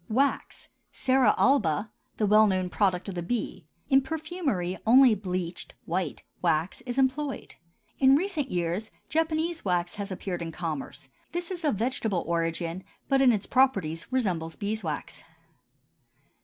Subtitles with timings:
[0.09, 6.23] WAX (Cera alba), the well known product of the bee; in perfumery only bleached (white)
[6.41, 7.53] wax is employed.
[7.99, 13.21] In recent years Japanese wax has appeared in commerce; this is of vegetable origin, but
[13.21, 15.21] in its properties resembles beeswax.